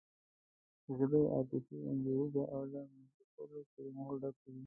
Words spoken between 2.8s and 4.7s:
محسوسو کلمو ډکه وي.